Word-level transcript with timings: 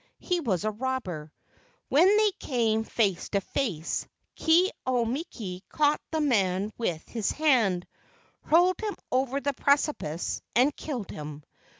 He 0.17 0.39
was 0.39 0.63
a 0.63 0.71
robber. 0.71 1.31
When 1.89 2.07
they 2.17 2.31
came 2.39 2.83
face 2.85 3.29
to 3.29 3.39
face, 3.41 4.07
Ke 4.35 4.71
au 4.83 5.05
miki 5.05 5.63
caught 5.69 6.01
the 6.09 6.21
man 6.21 6.71
with 6.75 7.07
his 7.07 7.29
hand, 7.29 7.85
hurled 8.41 8.79
him 8.81 8.95
over 9.11 9.39
the 9.39 9.53
precipice 9.53 10.41
and 10.55 10.75
killed 10.75 11.11
him. 11.11 11.43